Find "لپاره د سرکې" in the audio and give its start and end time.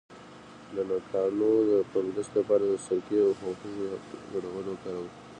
2.37-3.17